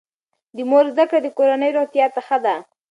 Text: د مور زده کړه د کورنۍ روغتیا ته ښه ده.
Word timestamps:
د 0.55 0.57
مور 0.69 0.85
زده 0.93 1.03
کړه 1.09 1.19
د 1.23 1.27
کورنۍ 1.37 1.71
روغتیا 1.77 2.05
ته 2.15 2.19
ښه 2.27 2.37
ده. 2.45 2.55